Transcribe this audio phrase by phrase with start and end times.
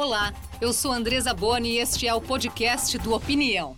[0.00, 3.76] Olá, eu sou Andresa Boni e este é o podcast do Opinião.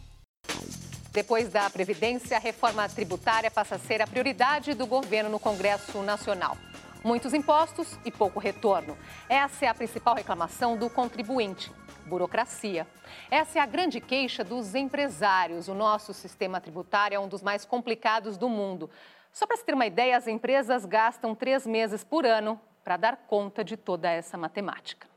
[1.14, 6.02] Depois da Previdência, a reforma tributária passa a ser a prioridade do governo no Congresso
[6.02, 6.58] Nacional.
[7.02, 8.98] Muitos impostos e pouco retorno.
[9.30, 11.72] Essa é a principal reclamação do contribuinte.
[12.04, 12.86] Burocracia.
[13.30, 15.68] Essa é a grande queixa dos empresários.
[15.68, 18.90] O nosso sistema tributário é um dos mais complicados do mundo.
[19.32, 23.16] Só para se ter uma ideia, as empresas gastam três meses por ano para dar
[23.26, 25.08] conta de toda essa matemática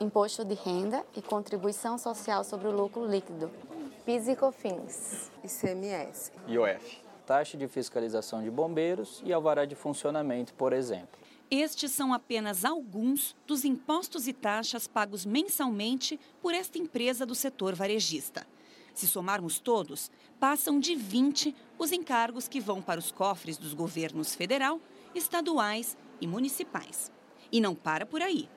[0.00, 3.50] imposto de renda e contribuição social sobre o lucro líquido.
[4.04, 5.30] PIS e COFINS.
[5.42, 6.32] ICMS.
[6.46, 7.02] IOF.
[7.26, 11.18] Taxa de fiscalização de bombeiros e alvará de funcionamento, por exemplo.
[11.50, 17.74] Estes são apenas alguns dos impostos e taxas pagos mensalmente por esta empresa do setor
[17.74, 18.46] varejista.
[18.92, 24.34] Se somarmos todos, passam de 20 os encargos que vão para os cofres dos governos
[24.34, 24.80] federal,
[25.14, 27.10] estaduais e municipais.
[27.50, 28.48] E não para por aí.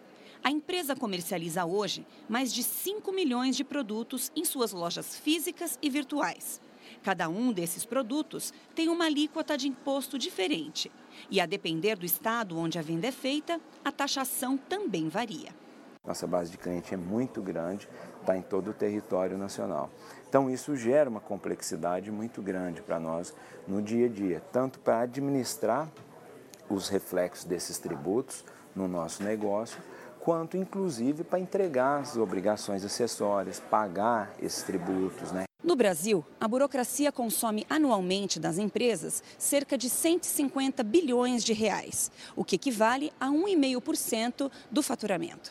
[0.44, 5.90] A empresa comercializa hoje mais de 5 milhões de produtos em suas lojas físicas e
[5.90, 6.62] virtuais.
[7.04, 10.92] Cada um desses produtos tem uma alíquota de imposto diferente.
[11.30, 15.50] E a depender do estado onde a venda é feita, a taxação também varia.
[16.06, 17.88] Nossa base de cliente é muito grande,
[18.22, 19.90] está em todo o território nacional.
[20.30, 23.34] Então, isso gera uma complexidade muito grande para nós
[23.68, 25.92] no dia a dia, tanto para administrar
[26.70, 29.82] os reflexos desses tributos no nosso negócio,
[30.28, 35.32] quanto inclusive para entregar as obrigações acessórias, pagar esses tributos.
[35.32, 35.46] Né?
[35.64, 42.44] No Brasil, a burocracia consome anualmente das empresas cerca de 150 bilhões de reais, o
[42.44, 45.50] que equivale a 1,5% do faturamento.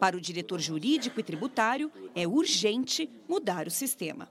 [0.00, 4.28] Para o diretor jurídico e tributário, é urgente mudar o sistema.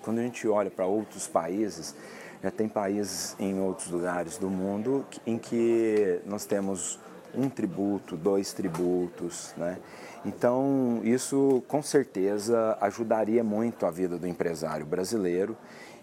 [0.00, 1.94] Quando a gente olha para outros países,
[2.42, 6.98] já tem países em outros lugares do mundo em que nós temos
[7.34, 9.78] um tributo, dois tributos, né?
[10.24, 15.56] Então, isso com certeza ajudaria muito a vida do empresário brasileiro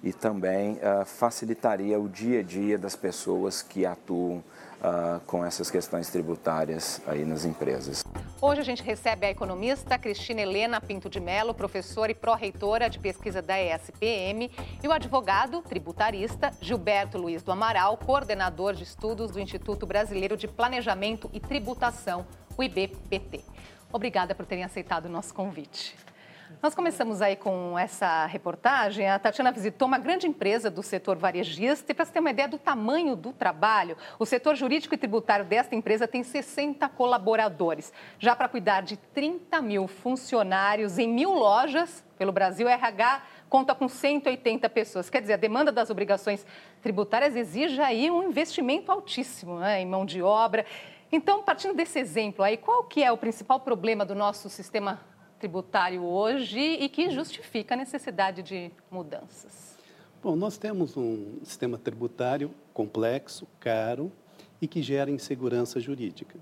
[0.04, 4.44] e também uh, facilitaria o dia a dia das pessoas que atuam
[4.80, 8.04] uh, com essas questões tributárias aí nas empresas.
[8.42, 13.00] Hoje a gente recebe a economista Cristina Helena Pinto de Mello, professora e pró-reitora de
[13.00, 14.50] pesquisa da ESPM,
[14.82, 20.48] e o advogado tributarista Gilberto Luiz do Amaral, coordenador de estudos do Instituto Brasileiro de
[20.48, 22.26] Planejamento e Tributação,
[22.58, 23.44] o IBPT.
[23.92, 25.96] Obrigada por terem aceitado o nosso convite.
[26.62, 29.08] Nós começamos aí com essa reportagem.
[29.08, 32.48] A Tatiana visitou uma grande empresa do setor varejista e, para você ter uma ideia
[32.48, 37.94] do tamanho do trabalho, o setor jurídico e tributário desta empresa tem 60 colaboradores.
[38.18, 43.88] Já para cuidar de 30 mil funcionários em mil lojas pelo Brasil, RH conta com
[43.88, 45.10] 180 pessoas.
[45.10, 46.46] Quer dizer, a demanda das obrigações
[46.82, 50.66] tributárias exige aí um investimento altíssimo né, em mão de obra.
[51.12, 55.00] Então, partindo desse exemplo aí, qual que é o principal problema do nosso sistema
[55.40, 59.78] tributário hoje e que justifica a necessidade de mudanças?
[60.22, 64.12] Bom, nós temos um sistema tributário complexo, caro
[64.62, 66.38] e que gera insegurança jurídica.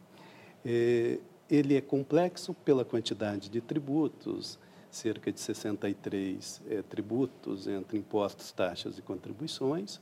[0.66, 1.20] É,
[1.50, 4.58] ele é complexo pela quantidade de tributos,
[4.90, 10.02] cerca de 63 é, tributos entre impostos, taxas e contribuições,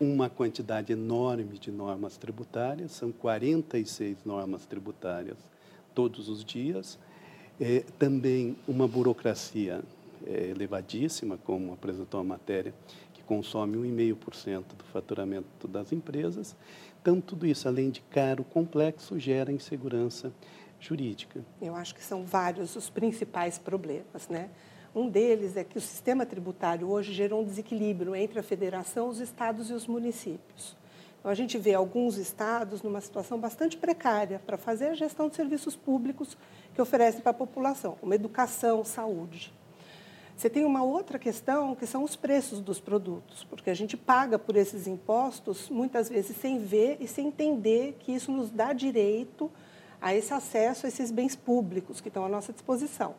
[0.00, 5.38] uma quantidade enorme de normas tributárias, são 46 normas tributárias
[5.94, 6.98] todos os dias,
[7.60, 9.82] é, também uma burocracia
[10.26, 12.74] é, elevadíssima, como apresentou a matéria,
[13.12, 16.56] que consome 1,5% do faturamento das empresas.
[17.00, 20.32] Então, tudo isso, além de caro, complexo, gera insegurança
[20.80, 21.44] jurídica.
[21.60, 24.50] Eu acho que são vários os principais problemas, né?
[24.94, 29.18] Um deles é que o sistema tributário hoje gerou um desequilíbrio entre a federação, os
[29.18, 30.76] estados e os municípios.
[31.24, 35.74] A gente vê alguns estados numa situação bastante precária para fazer a gestão de serviços
[35.74, 36.36] públicos
[36.74, 39.50] que oferecem para a população, como educação, saúde.
[40.36, 44.38] Você tem uma outra questão que são os preços dos produtos, porque a gente paga
[44.38, 49.50] por esses impostos muitas vezes sem ver e sem entender que isso nos dá direito
[50.02, 53.14] a esse acesso a esses bens públicos que estão à nossa disposição.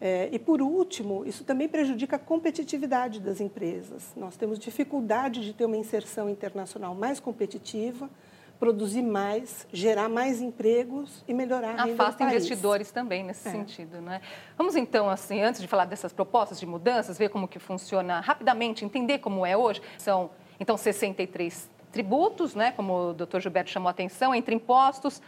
[0.00, 4.12] É, e, por último, isso também prejudica a competitividade das empresas.
[4.16, 8.10] Nós temos dificuldade de ter uma inserção internacional mais competitiva,
[8.58, 13.50] produzir mais, gerar mais empregos e melhorar a renda Afasta investidores também nesse é.
[13.50, 14.20] sentido, né?
[14.56, 18.84] Vamos então, assim, antes de falar dessas propostas de mudanças, ver como que funciona rapidamente,
[18.84, 19.82] entender como é hoje.
[19.98, 25.22] São, então, 63 tributos, né, como o doutor Gilberto chamou a atenção, entre impostos,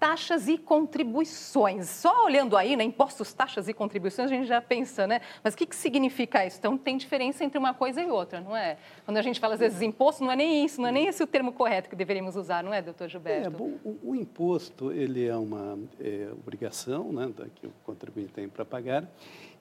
[0.00, 1.86] taxas e contribuições.
[1.90, 5.20] Só olhando aí, né, impostos, taxas e contribuições, a gente já pensa, né?
[5.44, 6.56] Mas o que, que significa isso?
[6.58, 8.78] Então, tem diferença entre uma coisa e outra, não é?
[9.04, 11.22] Quando a gente fala, às vezes, imposto, não é nem isso, não é nem esse
[11.22, 13.46] o termo correto que deveríamos usar, não é, doutor Gilberto?
[13.46, 18.48] É, bom, o, o imposto, ele é uma é, obrigação né, que o contribuinte tem
[18.48, 19.06] para pagar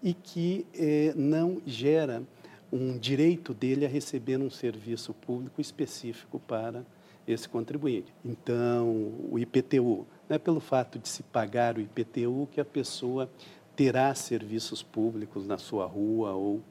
[0.02, 2.24] e que é, não gera
[2.72, 6.86] um direito dele a receber um serviço público específico para
[7.32, 8.14] esse contribuinte.
[8.26, 13.30] Então, o IPTU, não é pelo fato de se pagar o IPTU que a pessoa
[13.76, 16.62] terá serviços públicos na sua rua ou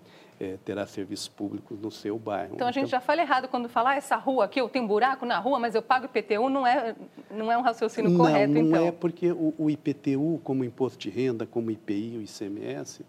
[0.41, 2.55] é, terá serviços públicos no seu bairro.
[2.55, 4.85] Então a gente então, já fala errado quando fala ah, essa rua aqui, eu tenho
[4.85, 6.95] um buraco na rua, mas eu pago IPTU, não é,
[7.31, 8.81] não é um raciocínio não, correto, não então?
[8.83, 13.05] Não é porque o, o, IPTU, como imposto de renda, como IPI, o ICMS,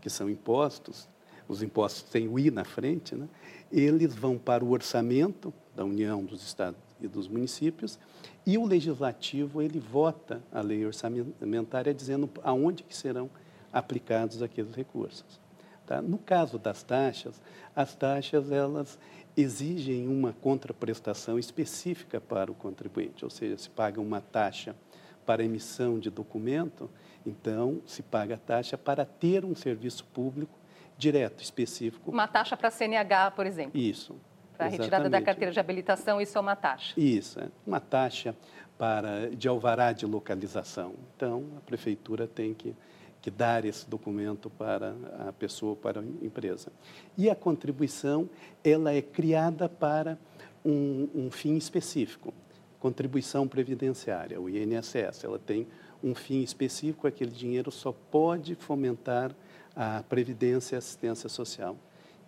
[0.00, 1.08] que são impostos,
[1.46, 3.28] os impostos têm o I na frente, né?
[3.70, 7.98] eles vão para o orçamento da União, dos Estados e dos municípios,
[8.46, 13.30] e o legislativo ele vota a lei orçamentária dizendo aonde que serão
[13.72, 15.40] aplicados aqueles recursos.
[15.86, 16.00] Tá?
[16.00, 17.40] No caso das taxas,
[17.74, 18.98] as taxas elas
[19.36, 24.76] exigem uma contraprestação específica para o contribuinte, ou seja, se paga uma taxa
[25.24, 26.90] para emissão de documento,
[27.24, 30.58] então se paga a taxa para ter um serviço público
[30.98, 32.10] direto, específico.
[32.10, 33.80] Uma taxa para CNH, por exemplo.
[33.80, 34.16] Isso.
[34.62, 36.94] Para a retirada da carteira de habilitação, isso é uma taxa?
[36.96, 38.34] Isso, é uma taxa
[38.78, 40.94] para, de alvará de localização.
[41.16, 42.74] Então, a prefeitura tem que,
[43.20, 44.94] que dar esse documento para
[45.28, 46.72] a pessoa, para a empresa.
[47.16, 48.28] E a contribuição,
[48.64, 50.18] ela é criada para
[50.64, 52.34] um, um fim específico.
[52.80, 55.68] Contribuição previdenciária, o INSS, ela tem
[56.02, 59.30] um fim específico, aquele dinheiro só pode fomentar
[59.74, 61.76] a previdência e assistência social.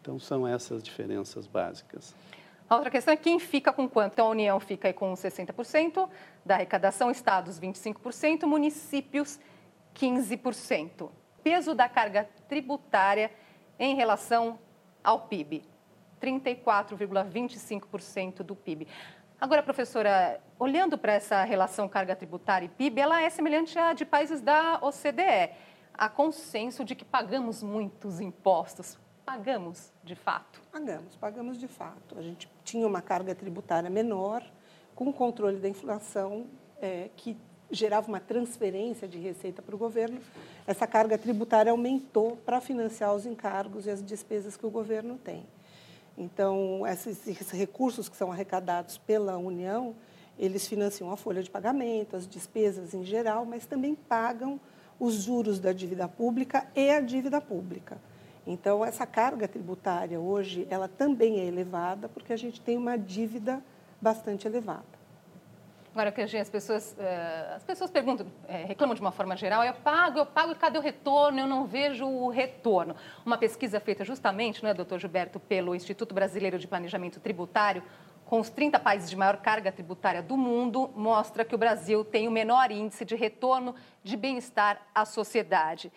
[0.04, 2.14] Então, são essas diferenças básicas.
[2.68, 4.12] A outra questão é quem fica com quanto.
[4.12, 6.06] Então, a União fica com 60%
[6.44, 9.40] da arrecadação, estados 25%, municípios
[9.94, 11.08] 15%.
[11.42, 13.30] Peso da carga tributária
[13.78, 14.58] em relação
[15.02, 15.62] ao PIB,
[16.20, 18.86] 34,25% do PIB.
[19.40, 24.04] Agora, professora, olhando para essa relação carga tributária e PIB, ela é semelhante à de
[24.04, 25.54] países da OCDE.
[25.94, 29.02] Há consenso de que pagamos muitos impostos.
[29.25, 30.61] Pagamos, de fato?
[30.71, 32.19] Pagamos, pagamos de fato.
[32.19, 34.44] A gente tinha uma carga tributária menor,
[34.94, 36.47] com o controle da inflação,
[36.81, 37.37] é, que
[37.71, 40.21] gerava uma transferência de receita para o governo.
[40.67, 45.47] Essa carga tributária aumentou para financiar os encargos e as despesas que o governo tem.
[46.17, 49.97] Então, esses, esses recursos que são arrecadados pela União,
[50.38, 54.61] eles financiam a folha de pagamento, as despesas em geral, mas também pagam
[55.00, 57.99] os juros da dívida pública e a dívida pública.
[58.46, 63.62] Então, essa carga tributária hoje, ela também é elevada, porque a gente tem uma dívida
[64.00, 64.94] bastante elevada.
[65.94, 70.19] Agora, as pessoas, eh, as pessoas perguntam, eh, reclamam de uma forma geral, eu pago,
[70.19, 71.38] eu pago e cadê o retorno?
[71.38, 72.96] Eu não vejo o retorno.
[73.25, 77.81] Uma pesquisa feita justamente, não é, doutor Gilberto, pelo Instituto Brasileiro de Planejamento Tributário,
[78.25, 82.26] com os 30 países de maior carga tributária do mundo, mostra que o Brasil tem
[82.26, 85.93] o menor índice de retorno de bem-estar à sociedade.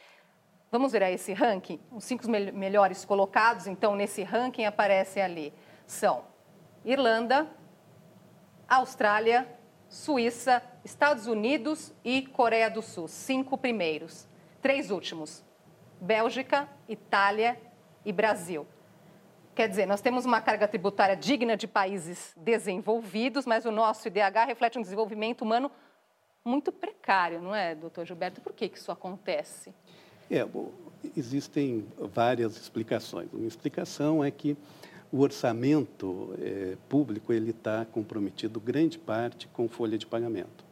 [0.69, 1.79] Vamos ver aí esse ranking?
[1.91, 5.53] Os cinco melhores colocados, então, nesse ranking aparecem ali.
[5.85, 6.25] São
[6.83, 7.47] Irlanda,
[8.67, 9.47] Austrália,
[9.87, 13.07] Suíça, Estados Unidos e Coreia do Sul.
[13.07, 14.27] Cinco primeiros.
[14.61, 15.43] Três últimos:
[16.01, 17.57] Bélgica, Itália
[18.03, 18.67] e Brasil.
[19.55, 24.45] Quer dizer, nós temos uma carga tributária digna de países desenvolvidos, mas o nosso IDH
[24.45, 25.71] reflete um desenvolvimento humano
[26.45, 28.39] muito precário, não é, doutor Gilberto?
[28.39, 29.73] Por que, que isso acontece?
[30.29, 30.71] É, bom,
[31.15, 33.29] existem várias explicações.
[33.31, 34.57] Uma explicação é que
[35.11, 40.65] o orçamento é, público ele está comprometido grande parte com folha de pagamento,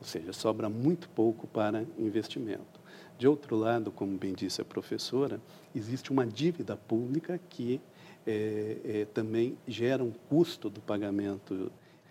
[0.00, 2.80] ou seja, sobra muito pouco para investimento.
[3.18, 5.40] De outro lado, como bem disse a professora,
[5.74, 7.80] existe uma dívida pública que
[8.26, 11.70] é, é, também gera um custo do pagamento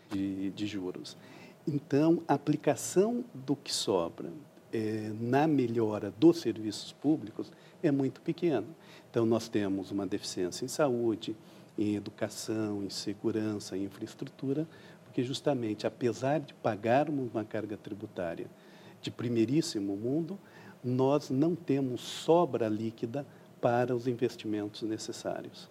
[0.10, 1.18] de, de, juros.
[1.68, 4.30] Então, a aplicação do que sobra
[4.74, 7.52] é, na melhora dos serviços públicos
[7.82, 8.68] é muito pequena.
[9.10, 11.36] Então, nós temos uma deficiência em saúde,
[11.78, 14.68] em educação, em segurança, em infraestrutura,
[15.04, 18.48] porque justamente, apesar de pagarmos uma carga tributária
[19.02, 20.40] de primeiríssimo mundo,
[20.84, 23.26] nós não temos sobra líquida
[23.60, 25.70] para os investimentos necessários.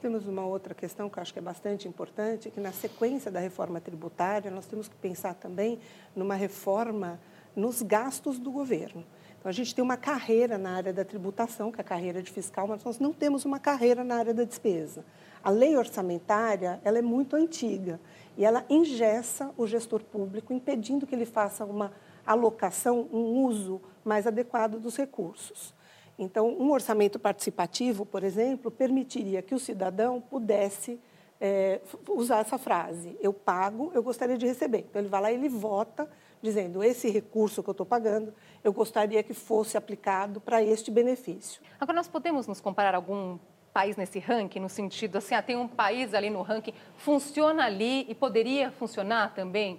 [0.00, 3.38] Temos uma outra questão que eu acho que é bastante importante, que na sequência da
[3.38, 5.78] reforma tributária, nós temos que pensar também
[6.16, 7.20] numa reforma
[7.54, 9.04] nos gastos do governo.
[9.38, 12.30] Então, a gente tem uma carreira na área da tributação, que é a carreira de
[12.30, 15.04] fiscal, mas nós não temos uma carreira na área da despesa.
[15.42, 17.98] A lei orçamentária ela é muito antiga
[18.36, 21.90] e ela engessa o gestor público, impedindo que ele faça uma
[22.26, 25.74] alocação, um uso mais adequado dos recursos.
[26.18, 31.00] Então, um orçamento participativo, por exemplo, permitiria que o cidadão pudesse
[31.40, 31.80] é,
[32.10, 34.84] usar essa frase: eu pago, eu gostaria de receber.
[34.90, 36.06] Então, ele vai lá e ele vota,
[36.42, 38.32] dizendo: esse recurso que eu estou pagando,
[38.62, 41.60] eu gostaria que fosse aplicado para este benefício.
[41.78, 43.38] Agora, nós podemos nos comparar a algum
[43.72, 48.04] país nesse ranking, no sentido assim, ah, tem um país ali no ranking, funciona ali
[48.08, 49.78] e poderia funcionar também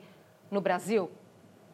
[0.49, 1.09] no Brasil?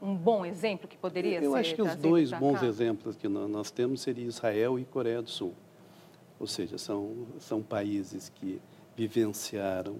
[0.01, 2.65] um bom exemplo que poderia Eu ser acho que os dois bons cá?
[2.65, 5.53] exemplos que nós temos seriam Israel e Coreia do Sul.
[6.39, 8.62] Ou seja, são, são países que
[8.96, 9.98] vivenciaram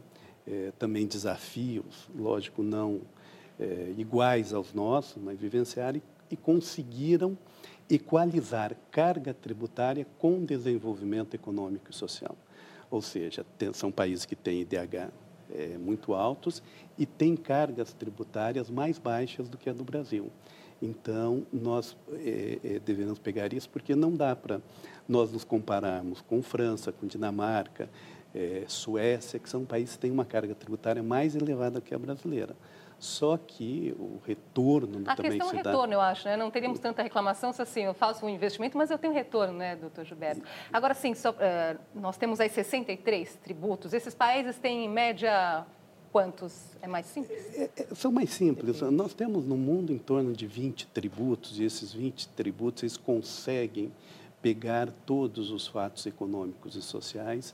[0.48, 3.02] é, também desafios, lógico, não
[3.60, 7.38] é, iguais aos nossos, mas vivenciaram e, e conseguiram
[7.90, 12.36] equalizar carga tributária com desenvolvimento econômico e social.
[12.90, 15.12] Ou seja, tem, são países que têm IDH
[15.54, 16.62] é, muito altos
[16.98, 20.30] e têm cargas tributárias mais baixas do que a do Brasil.
[20.82, 24.62] Então, nós é, é, devemos pegar isso, porque não dá para
[25.08, 27.90] nós nos compararmos com França, com Dinamarca,
[28.68, 32.56] Suécia, que são países que têm uma carga tributária mais elevada que a brasileira.
[33.00, 36.36] Só que o retorno a também questão é retorno, eu acho, né?
[36.36, 39.76] Não teríamos tanta reclamação se assim, eu faço um investimento, mas eu tenho retorno, né,
[39.76, 40.42] doutor Gilberto?
[40.74, 43.94] Agora, sim, só, uh, nós temos aí 63 tributos.
[43.94, 45.64] Esses países têm, em média,
[46.12, 46.76] quantos?
[46.82, 47.56] É mais simples?
[47.56, 48.82] É, é, são mais simples.
[48.82, 53.92] Nós temos no mundo em torno de 20 tributos, e esses 20 tributos eles conseguem
[54.42, 57.54] pegar todos os fatos econômicos e sociais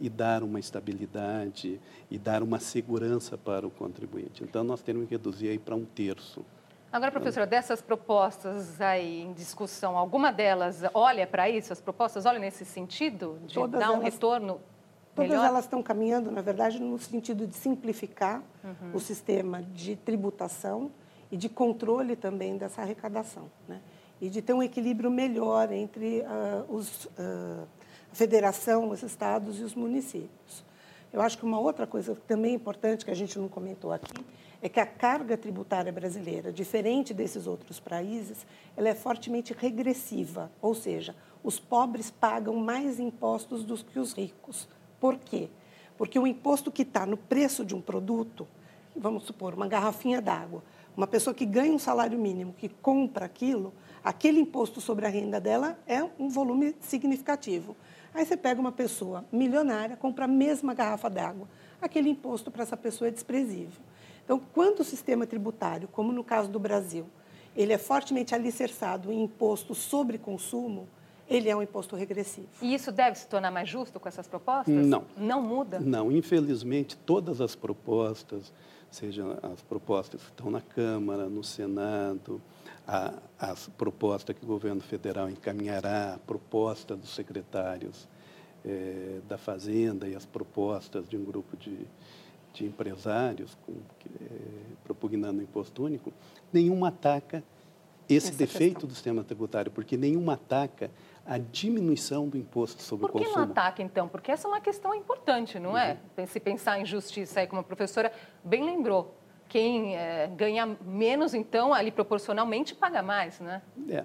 [0.00, 1.80] e dar uma estabilidade
[2.10, 4.42] e dar uma segurança para o contribuinte.
[4.42, 6.44] Então, nós temos que reduzir aí para um terço.
[6.92, 11.72] Agora, professora, dessas propostas aí em discussão, alguma delas olha para isso?
[11.72, 14.14] As propostas olham nesse sentido de Todas dar um elas...
[14.14, 14.60] retorno
[15.14, 15.46] Todas Melhor?
[15.46, 18.94] elas estão caminhando, na verdade, no sentido de simplificar uhum.
[18.94, 20.90] o sistema de tributação
[21.30, 23.50] e de controle também dessa arrecadação.
[23.68, 23.80] Né?
[24.20, 27.66] E de ter um equilíbrio melhor entre uh, os, uh,
[28.10, 30.64] a federação, os estados e os municípios.
[31.12, 34.24] Eu acho que uma outra coisa também importante que a gente não comentou aqui
[34.62, 40.74] é que a carga tributária brasileira, diferente desses outros países, ela é fortemente regressiva, ou
[40.74, 44.68] seja, os pobres pagam mais impostos do que os ricos.
[45.00, 45.48] Por quê?
[45.96, 48.46] Porque o imposto que está no preço de um produto,
[48.94, 50.62] vamos supor, uma garrafinha d'água,
[50.96, 53.72] uma pessoa que ganha um salário mínimo, que compra aquilo,
[54.04, 57.74] aquele imposto sobre a renda dela é um volume significativo.
[58.14, 61.48] Aí você pega uma pessoa milionária, compra a mesma garrafa d'água.
[61.80, 63.80] Aquele imposto para essa pessoa é desprezível.
[64.24, 67.06] Então, quando o sistema tributário, como no caso do Brasil,
[67.56, 70.88] ele é fortemente alicerçado em imposto sobre consumo,
[71.28, 72.48] ele é um imposto regressivo.
[72.60, 74.74] E isso deve se tornar mais justo com essas propostas?
[74.74, 75.04] Não.
[75.16, 75.78] Não muda?
[75.78, 78.52] Não, infelizmente, todas as propostas,
[78.90, 82.42] sejam as propostas que estão na Câmara, no Senado,
[82.90, 88.08] a, as propostas que o governo federal encaminhará, a proposta dos secretários
[88.64, 91.78] é, da Fazenda e as propostas de um grupo de,
[92.52, 93.74] de empresários com,
[94.20, 94.26] é,
[94.82, 96.12] propugnando o imposto único,
[96.52, 97.44] nenhuma ataca
[98.08, 98.88] esse Essa defeito questão.
[98.88, 100.90] do sistema tributário, porque nenhuma ataca
[101.24, 103.24] a diminuição do imposto sobre o consumo.
[103.24, 104.08] Por que não ataca, então?
[104.08, 105.92] Porque essa é uma questão importante, não é?
[105.92, 106.24] uhum.
[106.24, 106.26] é?
[106.26, 109.14] Se pensar em justiça, aí, como a professora bem lembrou,
[109.50, 113.60] quem é, ganha menos, então, ali proporcionalmente, paga mais, né?
[113.90, 114.04] É.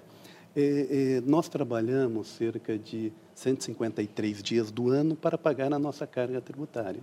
[1.24, 7.00] Nós trabalhamos cerca de 153 dias do ano para pagar a nossa carga tributária.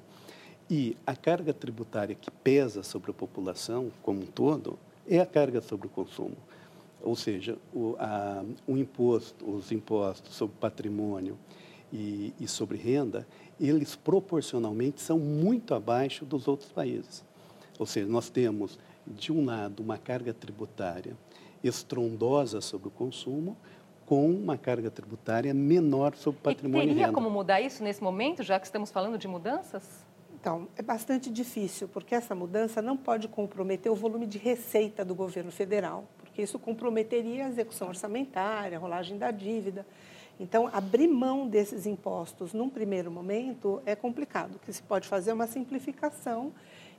[0.69, 5.61] E a carga tributária que pesa sobre a população como um todo é a carga
[5.61, 6.35] sobre o consumo
[7.03, 11.37] ou seja, o, a, o imposto, os impostos sobre patrimônio
[11.91, 13.27] e, e sobre renda,
[13.59, 17.23] eles proporcionalmente são muito abaixo dos outros países.
[17.79, 21.17] Ou seja, nós temos, de um lado, uma carga tributária
[21.63, 23.57] estrondosa sobre o consumo,
[24.05, 27.13] com uma carga tributária menor sobre patrimônio e, teria e renda.
[27.13, 29.83] como mudar isso nesse momento, já que estamos falando de mudanças?
[30.39, 35.15] Então, é bastante difícil, porque essa mudança não pode comprometer o volume de receita do
[35.15, 39.85] governo federal, porque isso comprometeria a execução orçamentária, a rolagem da dívida.
[40.37, 44.55] Então, abrir mão desses impostos num primeiro momento é complicado.
[44.55, 46.51] O que se pode fazer é uma simplificação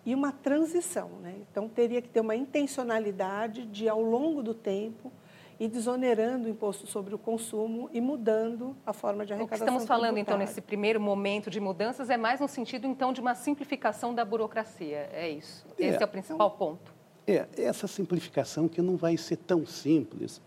[0.04, 1.08] e uma transição.
[1.20, 1.34] Né?
[1.50, 5.12] Então, teria que ter uma intencionalidade de, ao longo do tempo,
[5.58, 9.66] ir desonerando o imposto sobre o consumo e mudando a forma de arrecadação.
[9.66, 13.12] O que estamos falando, então, nesse primeiro momento de mudanças é mais no sentido, então,
[13.12, 15.08] de uma simplificação da burocracia.
[15.12, 15.64] É isso.
[15.78, 16.94] É, Esse é o principal então, ponto.
[17.26, 20.42] É, essa simplificação que não vai ser tão simples,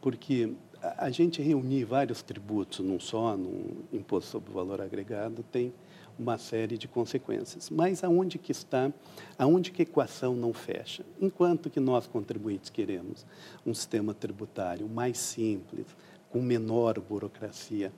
[0.00, 0.52] porque
[0.82, 5.72] a gente reunir vários tributos num só, num imposto sobre o valor agregado, tem
[6.18, 7.70] uma série de consequências.
[7.70, 8.92] Mas aonde que está,
[9.38, 11.04] aonde que a equação não fecha?
[11.20, 13.24] Enquanto que nós contribuintes queremos
[13.64, 15.86] um sistema tributário mais simples,
[16.30, 17.92] com menor burocracia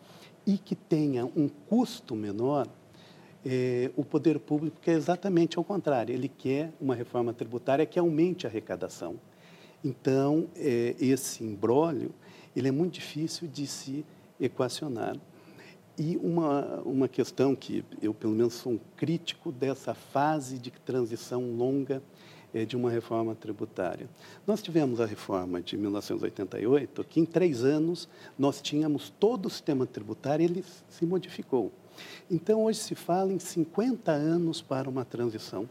[0.47, 2.67] e que tenha um custo menor,
[3.45, 6.15] é, o poder público quer exatamente ao contrário.
[6.15, 9.17] Ele quer uma reforma tributária que aumente a arrecadação.
[9.85, 12.13] Então, é, esse imbróglio,
[12.55, 14.05] ele é muito difícil de se
[14.41, 15.17] equacionar.
[15.99, 21.55] E uma, uma questão que eu, pelo menos, sou um crítico dessa fase de transição
[21.55, 22.03] longa
[22.55, 24.09] é, de uma reforma tributária.
[24.47, 29.87] Nós tivemos a reforma de 1988, que em três anos nós tínhamos todo o sistema
[29.87, 31.71] tributário, ele se modificou.
[32.31, 35.69] Então, hoje se fala em 50 anos para uma transição.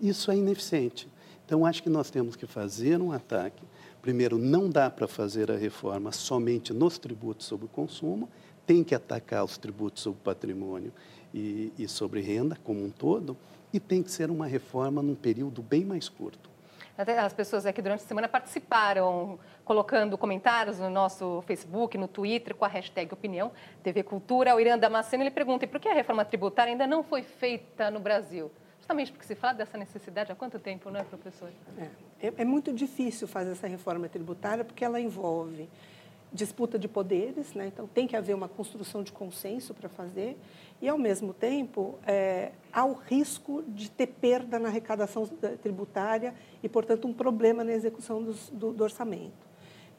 [0.00, 1.08] Isso é ineficiente.
[1.44, 3.62] Então, acho que nós temos que fazer um ataque.
[4.02, 8.28] Primeiro, não dá para fazer a reforma somente nos tributos sobre o consumo,
[8.66, 10.92] tem que atacar os tributos sobre patrimônio
[11.34, 13.36] e, e sobre renda como um todo,
[13.72, 16.48] e tem que ser uma reforma num período bem mais curto.
[16.96, 22.64] As pessoas aqui durante a semana participaram, colocando comentários no nosso Facebook, no Twitter, com
[22.64, 23.52] a hashtag Opinião
[23.82, 24.54] TV Cultura.
[24.54, 28.00] O Irã Damasceno ele pergunta: por que a reforma tributária ainda não foi feita no
[28.00, 28.50] Brasil?
[28.90, 31.48] Justamente porque se fala dessa necessidade há quanto tempo, não é, professor?
[31.78, 35.68] É, é, é muito difícil fazer essa reforma tributária porque ela envolve
[36.32, 37.68] disputa de poderes, né?
[37.68, 40.36] então tem que haver uma construção de consenso para fazer,
[40.82, 45.24] e, ao mesmo tempo, é, há o risco de ter perda na arrecadação
[45.62, 49.46] tributária e, portanto, um problema na execução dos, do, do, orçamento.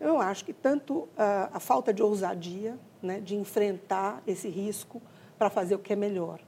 [0.01, 5.01] Eu acho que tanto a, a falta de ousadia, né, de enfrentar esse risco
[5.38, 6.41] para fazer o que é melhor,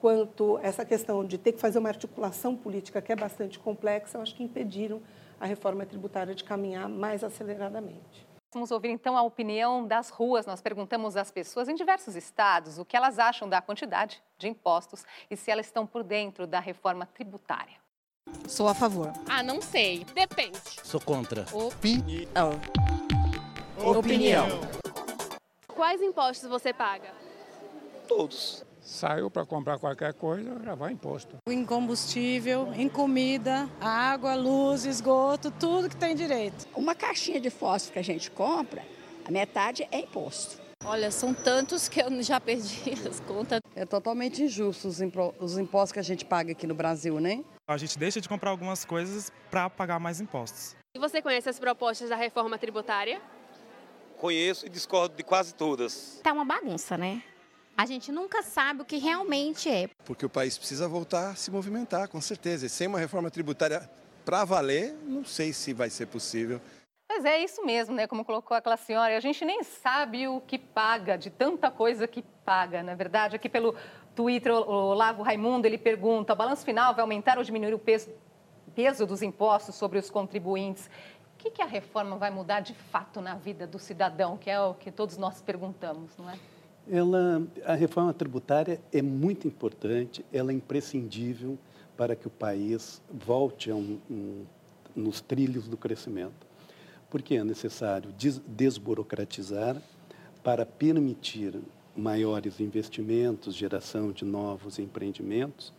[0.00, 4.22] quanto essa questão de ter que fazer uma articulação política que é bastante complexa, eu
[4.22, 5.00] acho que impediram
[5.38, 8.26] a reforma tributária de caminhar mais aceleradamente.
[8.52, 10.44] Vamos ouvir então a opinião das ruas.
[10.44, 15.04] Nós perguntamos às pessoas em diversos estados o que elas acham da quantidade de impostos
[15.30, 17.76] e se elas estão por dentro da reforma tributária.
[18.48, 19.12] Sou a favor.
[19.28, 20.04] Ah, não sei.
[20.14, 20.58] Depende.
[20.82, 21.44] Sou contra.
[21.52, 22.60] Opinião.
[23.78, 24.46] Opinião.
[25.68, 27.12] Quais impostos você paga?
[28.08, 28.64] Todos.
[28.90, 31.36] Saiu para comprar qualquer coisa, já vai imposto.
[31.48, 36.66] Em combustível, em comida, água, luz, esgoto, tudo que tem direito.
[36.74, 38.84] Uma caixinha de fósforo que a gente compra,
[39.24, 40.60] a metade é imposto.
[40.84, 43.60] Olha, são tantos que eu já perdi as contas.
[43.76, 44.98] É totalmente injusto os,
[45.38, 47.44] os impostos que a gente paga aqui no Brasil, né?
[47.68, 50.74] A gente deixa de comprar algumas coisas para pagar mais impostos.
[50.96, 53.22] E você conhece as propostas da reforma tributária?
[54.18, 56.20] Conheço e discordo de quase todas.
[56.24, 57.22] Tá uma bagunça, né?
[57.80, 59.88] A gente nunca sabe o que realmente é.
[60.04, 62.66] Porque o país precisa voltar a se movimentar, com certeza.
[62.66, 63.90] E sem uma reforma tributária
[64.22, 66.60] para valer, não sei se vai ser possível.
[67.08, 68.06] Mas é isso mesmo, né?
[68.06, 72.20] Como colocou aquela senhora, a gente nem sabe o que paga, de tanta coisa que
[72.44, 73.36] paga, na é verdade.
[73.36, 73.74] Aqui pelo
[74.14, 78.10] Twitter, o Lavo Raimundo, ele pergunta, o balanço final vai aumentar ou diminuir o peso,
[78.74, 80.90] peso dos impostos sobre os contribuintes?
[81.34, 84.60] O que, que a reforma vai mudar de fato na vida do cidadão, que é
[84.60, 86.38] o que todos nós perguntamos, não é?
[86.88, 91.58] Ela, a reforma tributária é muito importante, ela é imprescindível
[91.96, 94.44] para que o país volte um, um,
[94.94, 96.46] nos trilhos do crescimento.
[97.10, 99.80] Porque é necessário des desburocratizar
[100.42, 101.60] para permitir
[101.96, 105.72] maiores investimentos, geração de novos empreendimentos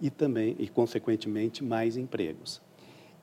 [0.00, 2.60] e também, e consequentemente, mais empregos.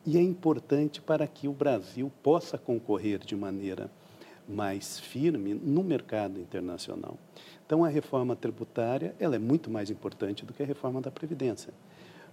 [0.06, 3.92] E é importante para que o Brasil possa concorrer de maneira
[4.48, 7.18] mais firme no mercado internacional.
[7.66, 11.74] Então, a reforma tributária ela é muito mais importante do que a reforma da Previdência,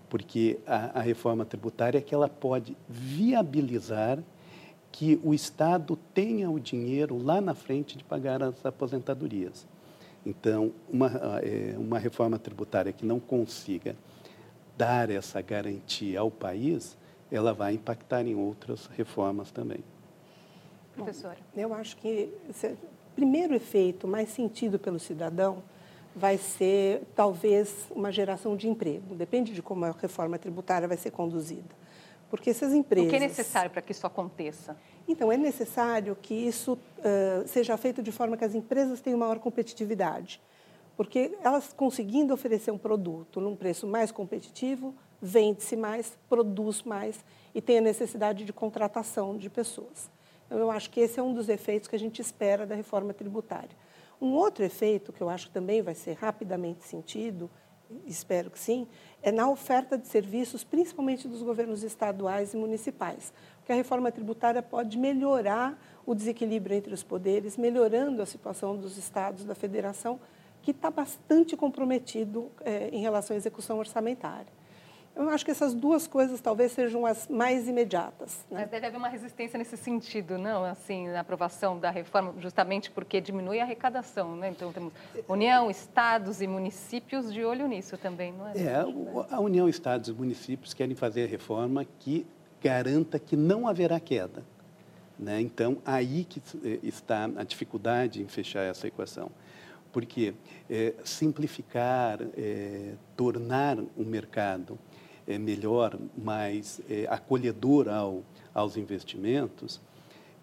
[0.08, 4.18] porque a, a reforma tributária é que ela pode viabilizar
[4.90, 9.66] que o Estado tenha o dinheiro lá na frente de pagar as aposentadorias.
[10.24, 11.08] Então, uma,
[11.42, 13.94] é, uma reforma tributária que não consiga
[14.76, 16.96] dar essa garantia ao país,
[17.30, 19.80] ela vai impactar em outras reformas também.
[21.04, 21.38] Professora.
[21.54, 22.32] Bom, eu acho que
[22.64, 25.62] o primeiro efeito mais sentido pelo cidadão
[26.14, 29.14] vai ser, talvez, uma geração de emprego.
[29.14, 31.76] Depende de como a reforma tributária vai ser conduzida.
[32.28, 33.08] Porque essas empresas...
[33.08, 34.76] O que é necessário para que isso aconteça?
[35.06, 39.38] Então, é necessário que isso uh, seja feito de forma que as empresas tenham maior
[39.38, 40.40] competitividade.
[40.96, 47.62] Porque elas conseguindo oferecer um produto num preço mais competitivo, vende-se mais, produz mais e
[47.62, 50.10] tem a necessidade de contratação de pessoas.
[50.48, 53.14] Então, eu acho que esse é um dos efeitos que a gente espera da reforma
[53.14, 53.76] tributária.
[54.20, 57.48] Um outro efeito que eu acho que também vai ser rapidamente sentido
[58.06, 58.86] espero que sim,
[59.22, 63.32] é na oferta de serviços, principalmente dos governos estaduais e municipais.
[63.58, 68.96] Porque a reforma tributária pode melhorar o desequilíbrio entre os poderes, melhorando a situação dos
[68.96, 70.20] estados, da federação,
[70.62, 74.57] que está bastante comprometido é, em relação à execução orçamentária.
[75.18, 78.46] Eu acho que essas duas coisas talvez sejam as mais imediatas.
[78.48, 78.60] Né?
[78.60, 80.62] Mas deve haver uma resistência nesse sentido, não?
[80.62, 84.50] Assim, na aprovação da reforma, justamente porque diminui a arrecadação, né?
[84.50, 84.92] Então temos
[85.26, 88.52] União, estados e municípios de olho nisso também, não é?
[88.58, 88.76] É,
[89.28, 92.24] a União, estados e municípios querem fazer a reforma que
[92.62, 94.44] garanta que não haverá queda.
[95.18, 95.40] Né?
[95.40, 99.32] Então, aí que eh, está a dificuldade em fechar essa equação.
[99.90, 100.34] Porque
[100.70, 104.78] é, simplificar, é, tornar o mercado
[105.28, 108.22] é, melhor, mais é, acolhedor ao,
[108.54, 109.78] aos investimentos,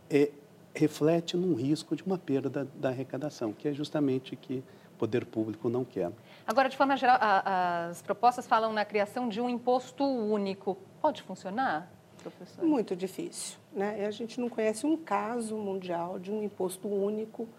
[0.09, 0.29] é,
[0.75, 4.97] reflete num risco de uma perda da, da arrecadação, que é justamente o que o
[4.99, 6.11] poder público não quer.
[6.45, 10.77] Agora, de forma geral, a, as propostas falam na criação de um imposto único.
[11.01, 12.63] Pode funcionar, professor?
[12.63, 13.57] Muito difícil.
[13.73, 14.05] Né?
[14.05, 17.49] A gente não conhece um caso mundial de um imposto único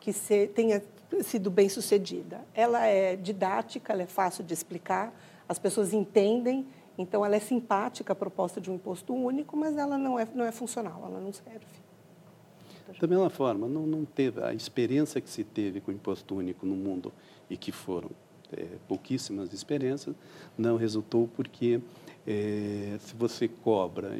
[0.00, 0.82] que se, tenha
[1.22, 2.40] sido bem sucedida.
[2.52, 5.12] Ela é didática, ela é fácil de explicar,
[5.52, 9.98] as pessoas entendem, então ela é simpática a proposta de um imposto único, mas ela
[9.98, 11.66] não é, não é funcional, ela não serve.
[12.98, 16.66] Da mesma forma, não, não teve a experiência que se teve com o imposto único
[16.66, 17.12] no mundo
[17.48, 18.10] e que foram
[18.52, 20.14] é, pouquíssimas experiências,
[20.56, 21.80] não resultou porque
[22.26, 24.10] é, se você cobra,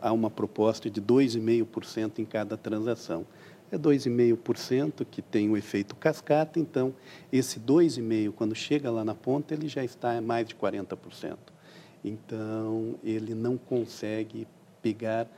[0.00, 3.24] há uma proposta de 2,5% em cada transação
[3.70, 6.94] é 2,5% que tem o efeito cascata, então
[7.32, 11.36] esse 2,5%, quando chega lá na ponta, ele já está a mais de 40%.
[12.04, 14.46] Então, ele não consegue
[14.80, 15.28] pegar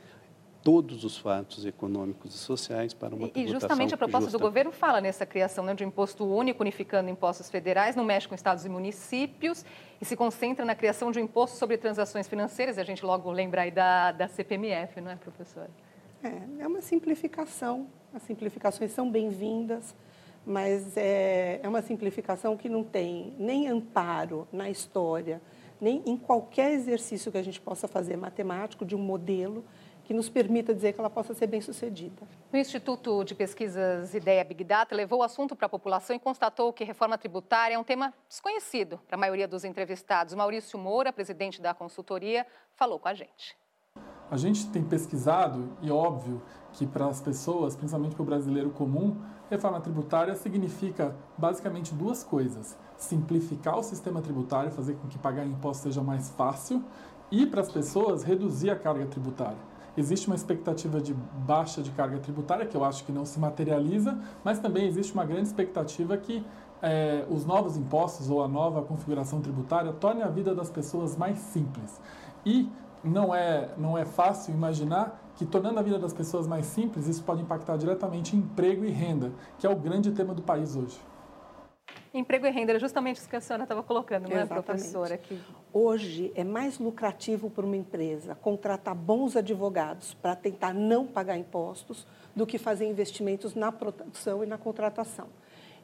[0.61, 4.37] todos os fatos econômicos e sociais para uma E justamente a proposta justa.
[4.37, 8.27] do governo fala nessa criação né, de um imposto único, unificando impostos federais, não mexe
[8.27, 9.65] com estados e municípios
[9.99, 12.77] e se concentra na criação de um imposto sobre transações financeiras.
[12.77, 15.69] A gente logo lembra aí da, da CPMF, não é, professora?
[16.23, 17.87] É, é uma simplificação.
[18.13, 19.95] As simplificações são bem-vindas,
[20.43, 25.39] mas é, é uma simplificação que não tem nem amparo na história,
[25.79, 29.63] nem em qualquer exercício que a gente possa fazer matemático de um modelo
[30.03, 32.23] que nos permita dizer que ela possa ser bem sucedida.
[32.51, 36.73] O Instituto de Pesquisas Ideia Big Data levou o assunto para a população e constatou
[36.73, 40.33] que reforma tributária é um tema desconhecido para a maioria dos entrevistados.
[40.33, 42.43] Maurício Moura, presidente da consultoria,
[42.73, 43.55] falou com a gente.
[44.31, 46.41] A gente tem pesquisado, e óbvio
[46.73, 49.15] que para as pessoas, principalmente para o brasileiro comum,
[49.49, 55.83] reforma tributária significa basicamente duas coisas: simplificar o sistema tributário, fazer com que pagar imposto
[55.83, 56.83] seja mais fácil,
[57.31, 59.69] e para as pessoas reduzir a carga tributária.
[59.97, 64.17] Existe uma expectativa de baixa de carga tributária, que eu acho que não se materializa,
[64.43, 66.45] mas também existe uma grande expectativa que
[66.81, 71.37] é, os novos impostos ou a nova configuração tributária torne a vida das pessoas mais
[71.37, 71.99] simples.
[72.45, 72.69] E
[73.03, 77.23] não é, não é fácil imaginar que, tornando a vida das pessoas mais simples, isso
[77.23, 80.99] pode impactar diretamente em emprego e renda, que é o grande tema do país hoje.
[82.13, 85.13] Emprego e renda era justamente isso que a senhora estava colocando, não é, professora?
[85.13, 85.39] Aqui.
[85.71, 92.07] Hoje é mais lucrativo para uma empresa contratar bons advogados para tentar não pagar impostos
[92.35, 95.27] do que fazer investimentos na produção e na contratação.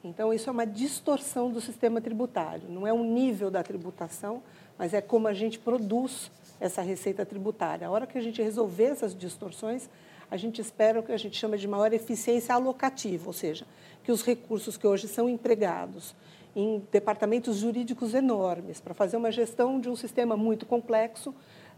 [0.03, 2.69] Então, isso é uma distorção do sistema tributário.
[2.69, 4.43] Não é o nível da tributação,
[4.77, 7.87] mas é como a gente produz essa receita tributária.
[7.87, 9.89] A hora que a gente resolver essas distorções,
[10.29, 13.65] a gente espera o que a gente chama de maior eficiência alocativa, ou seja,
[14.03, 16.15] que os recursos que hoje são empregados
[16.55, 21.35] em departamentos jurídicos enormes para fazer uma gestão de um sistema muito complexo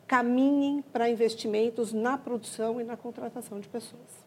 [0.07, 4.25] caminhem para investimentos na produção e na contratação de pessoas.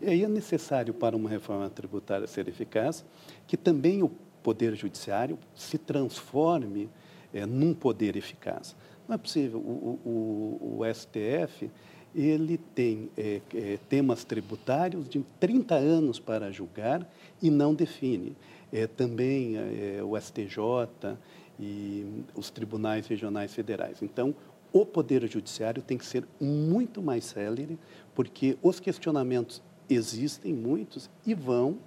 [0.00, 3.04] E aí é necessário para uma reforma tributária ser eficaz
[3.46, 4.10] que também o
[4.42, 6.90] poder judiciário se transforme
[7.32, 8.76] é, num poder eficaz.
[9.08, 9.58] Não é possível.
[9.58, 11.70] O, o, o STF
[12.14, 17.08] ele tem é, é, temas tributários de 30 anos para julgar
[17.42, 18.36] e não define.
[18.72, 21.16] É, também é, o STJ
[21.58, 24.02] e os tribunais regionais federais.
[24.02, 24.34] Então,
[24.72, 27.78] o Poder Judiciário tem que ser muito mais célere,
[28.14, 31.78] porque os questionamentos existem muitos e vão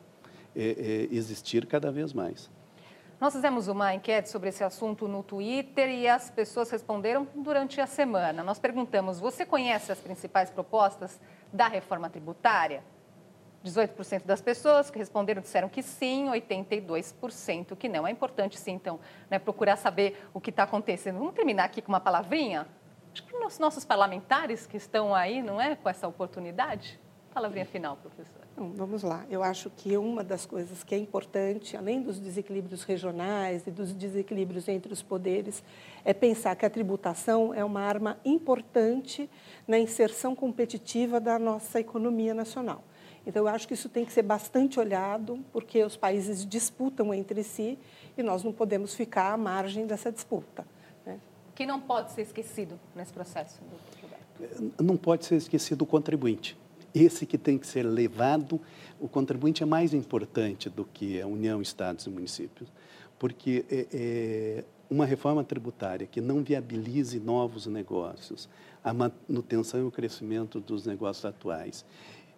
[0.55, 2.49] é, é, existir cada vez mais.
[3.19, 7.87] Nós fizemos uma enquete sobre esse assunto no Twitter e as pessoas responderam durante a
[7.87, 8.43] semana.
[8.43, 11.19] Nós perguntamos: você conhece as principais propostas
[11.51, 12.83] da reforma tributária?
[13.65, 18.05] 18% das pessoas que responderam disseram que sim, 82% que não.
[18.05, 18.99] É importante, sim, então,
[19.31, 21.17] né, procurar saber o que está acontecendo.
[21.17, 22.67] Vamos terminar aqui com uma palavrinha?
[23.11, 26.99] Acho que os nossos parlamentares que estão aí, não é, com essa oportunidade,
[27.37, 28.47] palavrinha final, professora.
[28.51, 29.23] Então, vamos lá.
[29.29, 33.93] Eu acho que uma das coisas que é importante, além dos desequilíbrios regionais e dos
[33.93, 35.63] desequilíbrios entre os poderes,
[36.03, 39.29] é pensar que a tributação é uma arma importante
[39.67, 42.83] na inserção competitiva da nossa economia nacional.
[43.23, 47.43] Então, eu acho que isso tem que ser bastante olhado, porque os países disputam entre
[47.43, 47.77] si
[48.17, 50.65] e nós não podemos ficar à margem dessa disputa.
[51.05, 51.19] Né?
[51.53, 56.57] Que não pode ser esquecido nesse processo, doutor Não pode ser esquecido o contribuinte.
[56.97, 58.59] Esse que tem que ser levado,
[58.99, 62.67] o contribuinte é mais importante do que a União, Estados e municípios,
[63.19, 68.49] porque é, é uma reforma tributária que não viabilize novos negócios,
[68.83, 71.85] a manutenção e o crescimento dos negócios atuais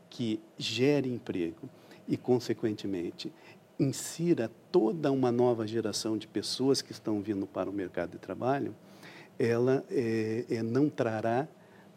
[0.10, 1.70] que gere emprego
[2.06, 3.32] e, consequentemente,
[3.80, 8.76] insira toda uma nova geração de pessoas que estão vindo para o mercado de trabalho,
[9.38, 11.48] ela é, é, não trará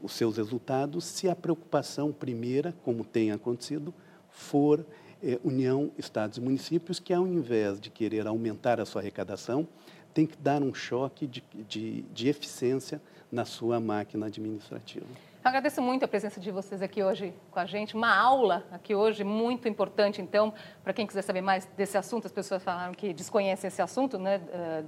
[0.02, 3.94] os seus resultados se a preocupação primeira, como tem acontecido,
[4.30, 4.84] for
[5.22, 9.66] é, União, Estados e Municípios, que ao invés de querer aumentar a sua arrecadação,
[10.12, 15.06] tem que dar um choque de, de, de eficiência na sua máquina administrativa.
[15.44, 17.96] Eu agradeço muito a presença de vocês aqui hoje com a gente.
[17.96, 22.26] Uma aula aqui hoje muito importante, então, para quem quiser saber mais desse assunto.
[22.26, 24.40] As pessoas falaram que desconhecem esse assunto, né?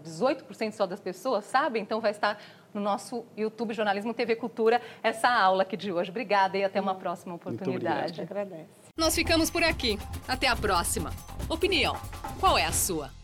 [0.04, 2.38] 18% só das pessoas sabem, então vai estar
[2.72, 6.10] no nosso YouTube Jornalismo TV Cultura essa aula aqui de hoje.
[6.10, 8.20] Obrigada e até uma próxima oportunidade.
[8.20, 8.70] Agradece.
[8.96, 9.98] Nós ficamos por aqui.
[10.28, 11.10] Até a próxima.
[11.48, 11.96] Opinião.
[12.38, 13.23] Qual é a sua?